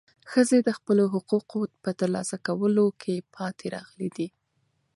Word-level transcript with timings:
ښځې 0.31 0.59
د 0.63 0.69
خپلو 0.77 1.03
حقوقو 1.13 1.59
په 1.83 1.91
ترلاسه 1.99 2.35
کولو 2.47 2.85
کې 3.01 3.15
پاتې 3.35 3.65
راغلې 3.75 4.09
دي. 4.17 4.27